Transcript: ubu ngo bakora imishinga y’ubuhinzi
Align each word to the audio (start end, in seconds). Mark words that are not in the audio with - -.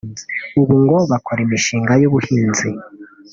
ubu 0.59 0.75
ngo 0.83 0.97
bakora 1.11 1.39
imishinga 1.45 1.93
y’ubuhinzi 2.01 2.69